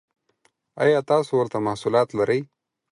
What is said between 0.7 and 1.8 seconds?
ایا تاسو ورته